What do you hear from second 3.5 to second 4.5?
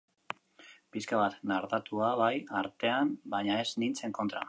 ez nintzen kontra.